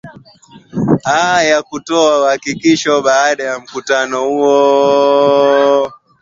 [1.15, 5.91] a ya kutoa hakikisho hilo baada ya mkutano huo